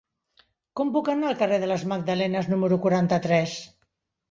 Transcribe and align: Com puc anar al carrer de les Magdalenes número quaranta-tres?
Com 0.79 0.89
puc 0.95 1.11
anar 1.13 1.27
al 1.33 1.37
carrer 1.43 1.59
de 1.65 1.69
les 1.73 1.85
Magdalenes 1.93 2.51
número 2.55 2.83
quaranta-tres? 2.89 3.57